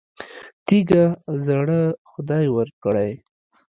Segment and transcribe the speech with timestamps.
[0.65, 1.03] تیږه
[1.45, 3.11] زړه خدای ورکړی.